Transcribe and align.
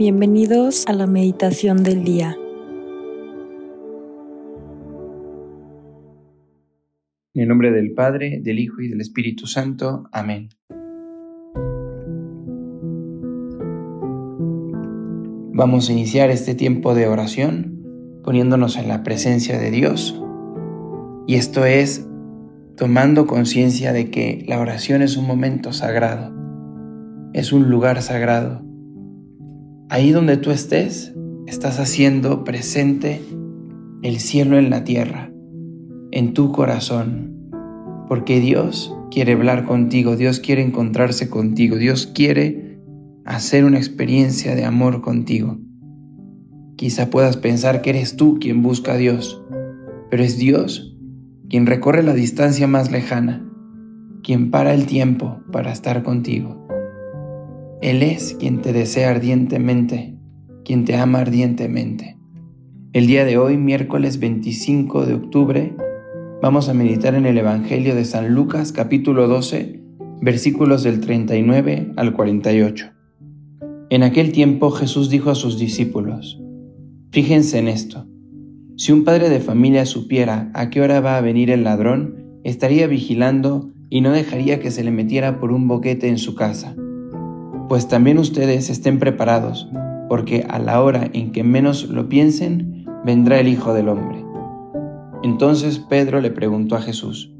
Bienvenidos 0.00 0.86
a 0.86 0.94
la 0.94 1.06
meditación 1.06 1.82
del 1.82 2.04
día. 2.04 2.34
En 7.34 7.42
el 7.42 7.46
nombre 7.46 7.70
del 7.70 7.92
Padre, 7.92 8.40
del 8.42 8.60
Hijo 8.60 8.80
y 8.80 8.88
del 8.88 9.02
Espíritu 9.02 9.46
Santo. 9.46 10.04
Amén. 10.10 10.48
Vamos 15.52 15.90
a 15.90 15.92
iniciar 15.92 16.30
este 16.30 16.54
tiempo 16.54 16.94
de 16.94 17.06
oración 17.06 18.22
poniéndonos 18.24 18.78
en 18.78 18.88
la 18.88 19.02
presencia 19.02 19.58
de 19.58 19.70
Dios. 19.70 20.18
Y 21.26 21.34
esto 21.34 21.66
es 21.66 22.08
tomando 22.74 23.26
conciencia 23.26 23.92
de 23.92 24.10
que 24.10 24.46
la 24.48 24.60
oración 24.60 25.02
es 25.02 25.18
un 25.18 25.26
momento 25.26 25.74
sagrado, 25.74 26.32
es 27.34 27.52
un 27.52 27.68
lugar 27.68 28.00
sagrado 28.00 28.69
Ahí 29.92 30.12
donde 30.12 30.36
tú 30.36 30.52
estés, 30.52 31.12
estás 31.48 31.80
haciendo 31.80 32.44
presente 32.44 33.20
el 34.02 34.20
cielo 34.20 34.56
en 34.56 34.70
la 34.70 34.84
tierra, 34.84 35.32
en 36.12 36.32
tu 36.32 36.52
corazón, 36.52 37.50
porque 38.06 38.38
Dios 38.38 38.94
quiere 39.10 39.32
hablar 39.32 39.64
contigo, 39.64 40.14
Dios 40.14 40.38
quiere 40.38 40.62
encontrarse 40.62 41.28
contigo, 41.28 41.74
Dios 41.76 42.06
quiere 42.06 42.78
hacer 43.24 43.64
una 43.64 43.78
experiencia 43.78 44.54
de 44.54 44.64
amor 44.64 45.00
contigo. 45.00 45.58
Quizá 46.76 47.10
puedas 47.10 47.36
pensar 47.36 47.82
que 47.82 47.90
eres 47.90 48.14
tú 48.14 48.38
quien 48.40 48.62
busca 48.62 48.92
a 48.92 48.96
Dios, 48.96 49.42
pero 50.08 50.22
es 50.22 50.38
Dios 50.38 50.96
quien 51.48 51.66
recorre 51.66 52.04
la 52.04 52.14
distancia 52.14 52.68
más 52.68 52.92
lejana, 52.92 53.44
quien 54.22 54.52
para 54.52 54.72
el 54.72 54.86
tiempo 54.86 55.40
para 55.50 55.72
estar 55.72 56.04
contigo. 56.04 56.69
Él 57.82 58.02
es 58.02 58.36
quien 58.38 58.60
te 58.60 58.74
desea 58.74 59.08
ardientemente, 59.08 60.14
quien 60.66 60.84
te 60.84 60.96
ama 60.96 61.20
ardientemente. 61.20 62.18
El 62.92 63.06
día 63.06 63.24
de 63.24 63.38
hoy, 63.38 63.56
miércoles 63.56 64.20
25 64.20 65.06
de 65.06 65.14
octubre, 65.14 65.74
vamos 66.42 66.68
a 66.68 66.74
meditar 66.74 67.14
en 67.14 67.24
el 67.24 67.38
Evangelio 67.38 67.94
de 67.94 68.04
San 68.04 68.34
Lucas 68.34 68.72
capítulo 68.72 69.28
12, 69.28 69.80
versículos 70.20 70.82
del 70.82 71.00
39 71.00 71.92
al 71.96 72.12
48. 72.12 72.90
En 73.88 74.02
aquel 74.02 74.32
tiempo 74.32 74.70
Jesús 74.72 75.08
dijo 75.08 75.30
a 75.30 75.34
sus 75.34 75.58
discípulos, 75.58 76.38
Fíjense 77.12 77.58
en 77.58 77.68
esto, 77.68 78.06
si 78.76 78.92
un 78.92 79.04
padre 79.04 79.30
de 79.30 79.40
familia 79.40 79.86
supiera 79.86 80.50
a 80.52 80.68
qué 80.68 80.82
hora 80.82 81.00
va 81.00 81.16
a 81.16 81.22
venir 81.22 81.50
el 81.50 81.64
ladrón, 81.64 82.40
estaría 82.44 82.86
vigilando 82.86 83.72
y 83.88 84.02
no 84.02 84.12
dejaría 84.12 84.60
que 84.60 84.70
se 84.70 84.84
le 84.84 84.90
metiera 84.90 85.40
por 85.40 85.50
un 85.50 85.66
boquete 85.66 86.08
en 86.08 86.18
su 86.18 86.34
casa 86.34 86.76
pues 87.70 87.86
también 87.86 88.18
ustedes 88.18 88.68
estén 88.68 88.98
preparados, 88.98 89.68
porque 90.08 90.44
a 90.50 90.58
la 90.58 90.82
hora 90.82 91.08
en 91.12 91.30
que 91.30 91.44
menos 91.44 91.88
lo 91.88 92.08
piensen, 92.08 92.84
vendrá 93.04 93.38
el 93.38 93.46
Hijo 93.46 93.72
del 93.72 93.88
Hombre. 93.88 94.24
Entonces 95.22 95.78
Pedro 95.78 96.20
le 96.20 96.32
preguntó 96.32 96.74
a 96.74 96.80
Jesús, 96.80 97.32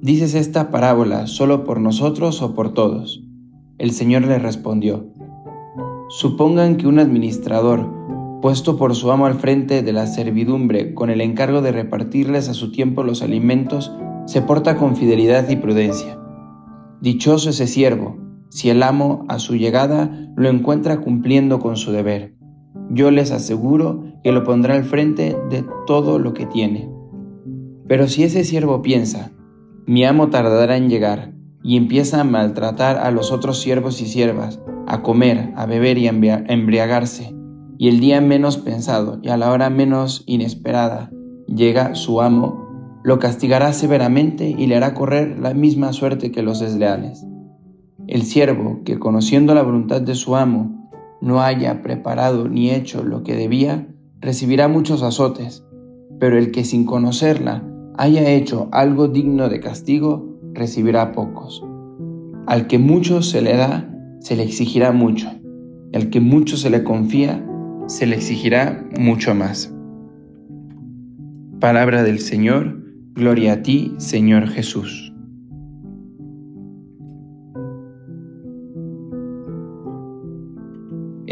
¿dices 0.00 0.36
esta 0.36 0.70
parábola 0.70 1.26
solo 1.26 1.64
por 1.64 1.80
nosotros 1.80 2.40
o 2.40 2.54
por 2.54 2.72
todos? 2.72 3.24
El 3.78 3.90
Señor 3.90 4.22
le 4.28 4.38
respondió, 4.38 5.08
Supongan 6.08 6.76
que 6.76 6.86
un 6.86 7.00
administrador, 7.00 7.90
puesto 8.42 8.76
por 8.76 8.94
su 8.94 9.10
amo 9.10 9.26
al 9.26 9.34
frente 9.34 9.82
de 9.82 9.92
la 9.92 10.06
servidumbre 10.06 10.94
con 10.94 11.10
el 11.10 11.20
encargo 11.20 11.62
de 11.62 11.72
repartirles 11.72 12.48
a 12.48 12.54
su 12.54 12.70
tiempo 12.70 13.02
los 13.02 13.22
alimentos, 13.22 13.90
se 14.26 14.40
porta 14.40 14.76
con 14.76 14.94
fidelidad 14.94 15.48
y 15.48 15.56
prudencia. 15.56 16.16
Dichoso 17.00 17.50
ese 17.50 17.66
siervo, 17.66 18.23
si 18.54 18.70
el 18.70 18.84
amo 18.84 19.24
a 19.28 19.40
su 19.40 19.56
llegada 19.56 20.30
lo 20.36 20.48
encuentra 20.48 21.00
cumpliendo 21.00 21.58
con 21.58 21.76
su 21.76 21.90
deber. 21.90 22.36
Yo 22.88 23.10
les 23.10 23.32
aseguro 23.32 24.04
que 24.22 24.30
lo 24.30 24.44
pondrá 24.44 24.76
al 24.76 24.84
frente 24.84 25.36
de 25.50 25.64
todo 25.88 26.20
lo 26.20 26.34
que 26.34 26.46
tiene. 26.46 26.88
Pero 27.88 28.06
si 28.06 28.22
ese 28.22 28.44
siervo 28.44 28.80
piensa, 28.80 29.32
mi 29.86 30.04
amo 30.04 30.30
tardará 30.30 30.76
en 30.76 30.88
llegar, 30.88 31.34
y 31.64 31.76
empieza 31.76 32.20
a 32.20 32.24
maltratar 32.24 32.98
a 32.98 33.10
los 33.10 33.32
otros 33.32 33.60
siervos 33.60 34.00
y 34.00 34.06
siervas, 34.06 34.60
a 34.86 35.02
comer, 35.02 35.52
a 35.56 35.66
beber 35.66 35.98
y 35.98 36.06
a 36.06 36.44
embriagarse, 36.46 37.34
y 37.76 37.88
el 37.88 37.98
día 37.98 38.20
menos 38.20 38.56
pensado 38.58 39.18
y 39.20 39.30
a 39.30 39.36
la 39.36 39.50
hora 39.50 39.68
menos 39.68 40.22
inesperada 40.26 41.10
llega 41.48 41.96
su 41.96 42.22
amo, 42.22 43.00
lo 43.02 43.18
castigará 43.18 43.72
severamente 43.72 44.48
y 44.48 44.68
le 44.68 44.76
hará 44.76 44.94
correr 44.94 45.40
la 45.40 45.54
misma 45.54 45.92
suerte 45.92 46.30
que 46.30 46.42
los 46.42 46.60
desleales. 46.60 47.26
El 48.06 48.22
siervo 48.22 48.82
que 48.84 48.98
conociendo 48.98 49.54
la 49.54 49.62
voluntad 49.62 50.02
de 50.02 50.14
su 50.14 50.36
amo 50.36 50.90
no 51.20 51.40
haya 51.40 51.82
preparado 51.82 52.48
ni 52.48 52.70
hecho 52.70 53.02
lo 53.02 53.22
que 53.22 53.34
debía, 53.34 53.88
recibirá 54.20 54.68
muchos 54.68 55.02
azotes, 55.02 55.64
pero 56.18 56.38
el 56.38 56.50
que 56.50 56.64
sin 56.64 56.84
conocerla 56.84 57.64
haya 57.96 58.28
hecho 58.30 58.68
algo 58.72 59.08
digno 59.08 59.48
de 59.48 59.60
castigo, 59.60 60.38
recibirá 60.52 61.12
pocos. 61.12 61.64
Al 62.46 62.66
que 62.66 62.78
mucho 62.78 63.22
se 63.22 63.40
le 63.40 63.56
da, 63.56 63.90
se 64.20 64.36
le 64.36 64.42
exigirá 64.42 64.92
mucho, 64.92 65.30
y 65.92 65.96
al 65.96 66.10
que 66.10 66.20
mucho 66.20 66.56
se 66.56 66.70
le 66.70 66.84
confía, 66.84 67.44
se 67.86 68.06
le 68.06 68.16
exigirá 68.16 68.86
mucho 68.98 69.34
más. 69.34 69.72
Palabra 71.60 72.02
del 72.02 72.18
Señor, 72.18 72.82
gloria 73.14 73.54
a 73.54 73.62
ti, 73.62 73.94
Señor 73.96 74.48
Jesús. 74.48 75.03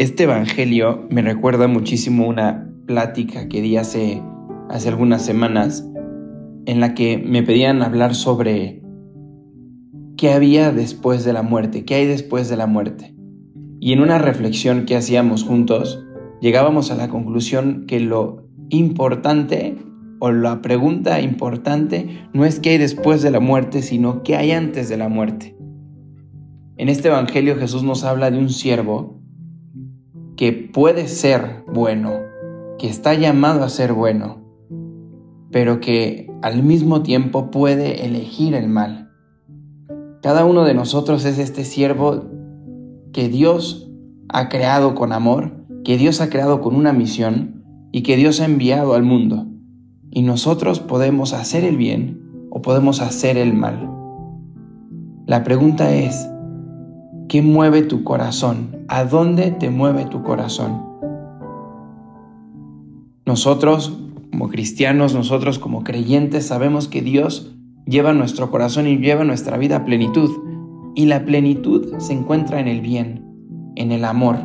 Este 0.02 0.24
Evangelio 0.24 1.06
me 1.10 1.22
recuerda 1.22 1.68
muchísimo 1.68 2.26
una 2.26 2.68
plática 2.86 3.46
que 3.48 3.62
di 3.62 3.76
hace, 3.76 4.20
hace 4.68 4.88
algunas 4.88 5.24
semanas 5.24 5.88
en 6.66 6.80
la 6.80 6.94
que 6.94 7.18
me 7.18 7.44
pedían 7.44 7.82
hablar 7.82 8.16
sobre 8.16 8.82
qué 10.16 10.32
había 10.32 10.72
después 10.72 11.24
de 11.24 11.32
la 11.32 11.42
muerte, 11.44 11.84
qué 11.84 11.94
hay 11.94 12.06
después 12.08 12.48
de 12.48 12.56
la 12.56 12.66
muerte. 12.66 13.14
Y 13.78 13.92
en 13.92 14.00
una 14.00 14.18
reflexión 14.18 14.86
que 14.86 14.96
hacíamos 14.96 15.44
juntos, 15.44 16.04
llegábamos 16.40 16.90
a 16.90 16.96
la 16.96 17.08
conclusión 17.08 17.84
que 17.86 18.00
lo 18.00 18.48
importante 18.70 19.76
o 20.18 20.32
la 20.32 20.62
pregunta 20.62 21.20
importante 21.20 22.26
no 22.32 22.44
es 22.44 22.58
qué 22.58 22.70
hay 22.70 22.78
después 22.78 23.22
de 23.22 23.30
la 23.30 23.38
muerte, 23.38 23.82
sino 23.82 24.24
qué 24.24 24.34
hay 24.34 24.50
antes 24.50 24.88
de 24.88 24.96
la 24.96 25.08
muerte. 25.08 25.56
En 26.76 26.88
este 26.88 27.06
Evangelio 27.06 27.54
Jesús 27.56 27.84
nos 27.84 28.02
habla 28.02 28.32
de 28.32 28.38
un 28.38 28.50
siervo 28.50 29.21
que 30.42 30.52
puede 30.52 31.06
ser 31.06 31.64
bueno, 31.72 32.14
que 32.76 32.88
está 32.88 33.14
llamado 33.14 33.62
a 33.62 33.68
ser 33.68 33.92
bueno, 33.92 34.38
pero 35.52 35.78
que 35.78 36.32
al 36.42 36.64
mismo 36.64 37.04
tiempo 37.04 37.52
puede 37.52 38.04
elegir 38.04 38.56
el 38.56 38.68
mal. 38.68 39.12
Cada 40.20 40.44
uno 40.44 40.64
de 40.64 40.74
nosotros 40.74 41.24
es 41.26 41.38
este 41.38 41.64
siervo 41.64 42.24
que 43.12 43.28
Dios 43.28 43.88
ha 44.30 44.48
creado 44.48 44.96
con 44.96 45.12
amor, 45.12 45.64
que 45.84 45.96
Dios 45.96 46.20
ha 46.20 46.28
creado 46.28 46.60
con 46.60 46.74
una 46.74 46.92
misión 46.92 47.62
y 47.92 48.02
que 48.02 48.16
Dios 48.16 48.40
ha 48.40 48.46
enviado 48.46 48.94
al 48.94 49.04
mundo. 49.04 49.46
Y 50.10 50.22
nosotros 50.22 50.80
podemos 50.80 51.34
hacer 51.34 51.62
el 51.62 51.76
bien 51.76 52.48
o 52.50 52.62
podemos 52.62 53.00
hacer 53.00 53.36
el 53.36 53.54
mal. 53.54 53.88
La 55.24 55.44
pregunta 55.44 55.94
es, 55.94 56.28
¿Qué 57.32 57.40
mueve 57.40 57.80
tu 57.80 58.04
corazón? 58.04 58.81
¿A 58.94 59.06
dónde 59.06 59.52
te 59.52 59.70
mueve 59.70 60.04
tu 60.04 60.22
corazón? 60.22 60.82
Nosotros, 63.24 63.98
como 64.30 64.50
cristianos, 64.50 65.14
nosotros 65.14 65.58
como 65.58 65.82
creyentes, 65.82 66.48
sabemos 66.48 66.88
que 66.88 67.00
Dios 67.00 67.56
lleva 67.86 68.12
nuestro 68.12 68.50
corazón 68.50 68.86
y 68.86 68.98
lleva 68.98 69.24
nuestra 69.24 69.56
vida 69.56 69.76
a 69.76 69.84
plenitud. 69.86 70.30
Y 70.94 71.06
la 71.06 71.24
plenitud 71.24 71.96
se 72.00 72.12
encuentra 72.12 72.60
en 72.60 72.68
el 72.68 72.82
bien, 72.82 73.72
en 73.76 73.92
el 73.92 74.04
amor. 74.04 74.36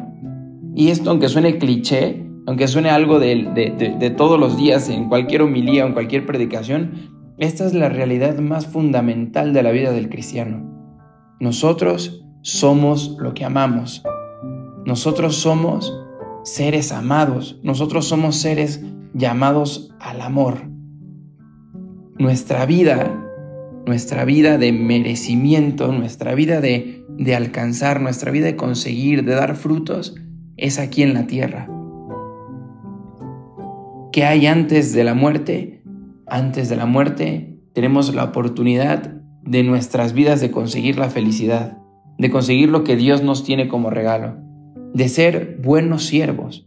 Y 0.73 0.91
esto, 0.91 1.09
aunque 1.09 1.27
suene 1.27 1.57
cliché, 1.57 2.25
aunque 2.45 2.69
suene 2.69 2.89
algo 2.89 3.19
de, 3.19 3.51
de 3.99 4.09
todos 4.11 4.39
los 4.39 4.55
días, 4.55 4.87
en 4.87 5.09
cualquier 5.09 5.41
homilía 5.41 5.83
o 5.83 5.87
en 5.87 5.93
cualquier 5.93 6.25
predicación, 6.25 6.93
esta 7.37 7.65
es 7.65 7.73
la 7.73 7.89
realidad 7.89 8.39
más 8.39 8.65
fundamental 8.65 9.51
de 9.51 9.63
la 9.63 9.71
vida 9.71 9.91
del 9.91 10.07
cristiano. 10.07 10.63
Nosotros 11.41 12.25
somos 12.43 13.17
lo 13.19 13.33
que 13.33 13.43
amamos. 13.43 14.03
Nosotros 14.87 15.35
somos 15.35 15.93
seres 16.45 16.93
amados. 16.93 17.59
Nosotros 17.61 18.05
somos 18.05 18.37
seres 18.37 18.81
llamados 19.13 19.93
al 19.99 20.21
amor. 20.21 20.71
Nuestra 22.17 22.65
vida, 22.65 23.21
nuestra 23.85 24.23
vida 24.23 24.57
de 24.57 24.71
merecimiento, 24.71 25.91
nuestra 25.91 26.35
vida 26.35 26.61
de, 26.61 27.05
de 27.09 27.35
alcanzar, 27.35 27.99
nuestra 27.99 28.31
vida 28.31 28.45
de 28.45 28.55
conseguir, 28.55 29.25
de 29.25 29.35
dar 29.35 29.57
frutos, 29.57 30.15
es 30.55 30.79
aquí 30.79 31.03
en 31.03 31.13
la 31.13 31.27
tierra. 31.27 31.69
¿Qué 34.13 34.23
hay 34.23 34.47
antes 34.47 34.93
de 34.93 35.03
la 35.03 35.15
muerte? 35.15 35.83
Antes 36.27 36.69
de 36.69 36.77
la 36.77 36.85
muerte 36.85 37.59
tenemos 37.73 38.15
la 38.15 38.23
oportunidad 38.23 39.21
de 39.43 39.63
nuestras 39.63 40.13
vidas 40.13 40.39
de 40.39 40.49
conseguir 40.49 40.97
la 40.97 41.09
felicidad 41.09 41.77
de 42.17 42.31
conseguir 42.31 42.69
lo 42.69 42.83
que 42.83 42.95
Dios 42.95 43.21
nos 43.21 43.43
tiene 43.43 43.67
como 43.67 43.89
regalo. 43.89 44.46
De 44.93 45.09
ser 45.09 45.59
buenos 45.61 46.03
siervos, 46.03 46.65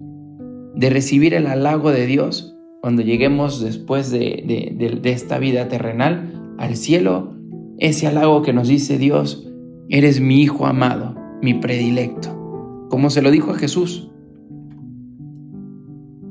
de 0.74 0.90
recibir 0.90 1.34
el 1.34 1.46
halago 1.46 1.90
de 1.90 2.06
Dios 2.06 2.56
cuando 2.80 3.02
lleguemos 3.02 3.60
después 3.60 4.10
de, 4.10 5.00
esta 5.04 5.38
vida 5.38 5.68
terrenal 5.68 6.54
al 6.58 6.76
cielo, 6.76 7.34
ese 7.78 8.06
halago 8.06 8.42
que 8.42 8.52
nos 8.52 8.68
dice 8.68 8.98
Dios, 8.98 9.50
eres 9.88 10.20
mi 10.20 10.40
Hijo 10.40 10.66
amado, 10.66 11.14
mi 11.42 11.54
predilecto, 11.54 12.86
como 12.88 13.10
se 13.10 13.22
lo 13.22 13.30
dijo 13.30 13.50
a 13.50 13.56
Jesús. 13.56 14.10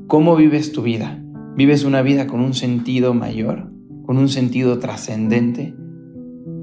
¿Cómo 0.08 0.34
vives 0.34 0.72
tu 0.72 0.82
vida? 0.82 1.22
¿Vives 1.56 1.84
una 1.84 2.02
vida 2.02 2.26
con 2.26 2.40
un 2.40 2.54
sentido 2.54 3.14
mayor, 3.14 3.70
con 4.04 4.18
un 4.18 4.28
sentido 4.28 4.80
trascendente? 4.80 5.74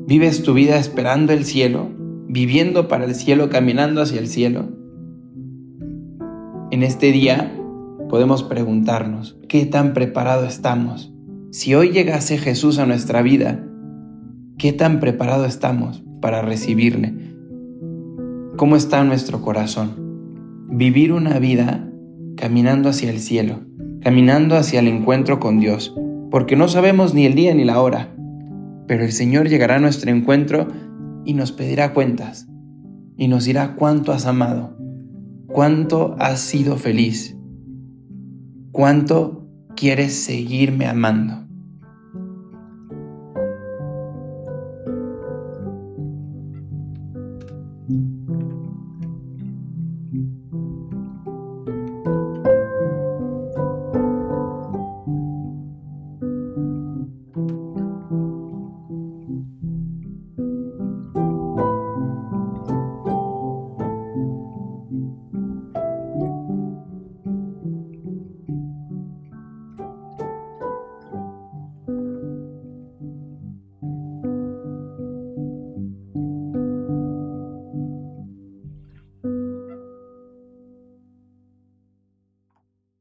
¿Vives 0.05 0.43
tu 0.43 0.53
vida 0.53 0.77
esperando 0.77 1.31
el 1.31 1.45
cielo, 1.45 1.89
viviendo 2.27 2.89
para 2.89 3.05
el 3.05 3.15
cielo, 3.15 3.49
caminando 3.49 4.01
hacia 4.01 4.19
el 4.19 4.27
cielo? 4.27 4.76
En 6.77 6.83
este 6.83 7.11
día 7.11 7.51
podemos 8.07 8.43
preguntarnos, 8.43 9.35
¿qué 9.49 9.65
tan 9.65 9.95
preparado 9.95 10.45
estamos? 10.45 11.11
Si 11.49 11.73
hoy 11.73 11.89
llegase 11.89 12.37
Jesús 12.37 12.77
a 12.77 12.85
nuestra 12.85 13.23
vida, 13.23 13.65
¿qué 14.59 14.73
tan 14.73 14.99
preparado 14.99 15.45
estamos 15.45 16.03
para 16.21 16.43
recibirle? 16.43 17.15
¿Cómo 18.57 18.75
está 18.75 19.03
nuestro 19.03 19.41
corazón? 19.41 20.67
Vivir 20.69 21.13
una 21.13 21.39
vida 21.39 21.89
caminando 22.35 22.89
hacia 22.89 23.09
el 23.09 23.21
cielo, 23.21 23.61
caminando 24.03 24.55
hacia 24.55 24.79
el 24.79 24.87
encuentro 24.87 25.39
con 25.39 25.59
Dios, 25.59 25.95
porque 26.29 26.55
no 26.55 26.67
sabemos 26.67 27.15
ni 27.15 27.25
el 27.25 27.33
día 27.33 27.55
ni 27.55 27.65
la 27.65 27.81
hora, 27.81 28.15
pero 28.85 29.03
el 29.03 29.13
Señor 29.13 29.49
llegará 29.49 29.77
a 29.77 29.79
nuestro 29.79 30.11
encuentro 30.11 30.67
y 31.25 31.33
nos 31.33 31.51
pedirá 31.51 31.95
cuentas 31.95 32.47
y 33.17 33.29
nos 33.29 33.45
dirá 33.45 33.73
cuánto 33.73 34.11
has 34.11 34.27
amado, 34.27 34.76
cuánto 35.57 36.15
has 36.19 36.39
sido 36.41 36.77
feliz 36.77 37.35
¿Cuánto 38.71 39.47
quieres 39.75 40.13
seguirme 40.13 40.85
amando? 40.85 41.47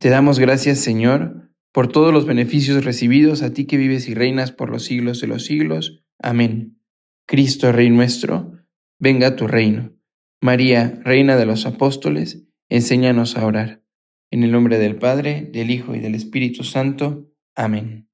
Te 0.07 0.11
damos 0.11 0.39
gracias, 0.39 0.79
Señor, 0.79 1.51
por 1.73 1.89
todos 1.89 2.13
los 2.13 2.27
beneficios 2.27 2.85
recibidos 2.85 3.43
a 3.43 3.53
ti 3.53 3.67
que 3.67 3.77
vives 3.77 4.09
y 4.09 4.15
reinas 4.15 4.53
por 4.53 4.71
los 4.71 4.85
siglos 4.85 5.21
de 5.21 5.27
los 5.27 5.45
siglos. 5.45 6.05
Amén. 6.21 6.81
Cristo, 7.27 7.73
Rey 7.73 7.91
nuestro, 7.91 8.53
venga 9.01 9.27
a 9.27 9.35
tu 9.35 9.49
reino. 9.49 9.97
María, 10.41 11.01
Reina 11.03 11.37
de 11.37 11.45
los 11.45 11.67
Apóstoles, 11.67 12.47
enséñanos 12.69 13.37
a 13.37 13.45
orar. 13.47 13.83
En 14.31 14.45
el 14.45 14.53
nombre 14.53 14.79
del 14.79 14.95
Padre, 14.95 15.51
del 15.53 15.73
Hijo 15.73 15.97
y 15.97 15.99
del 15.99 16.15
Espíritu 16.15 16.63
Santo. 16.63 17.29
Amén. 17.57 18.09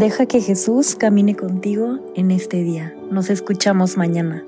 Deja 0.00 0.24
que 0.24 0.40
Jesús 0.40 0.96
camine 0.96 1.36
contigo 1.36 1.98
en 2.14 2.30
este 2.30 2.62
día. 2.62 2.94
Nos 3.10 3.28
escuchamos 3.28 3.98
mañana. 3.98 4.46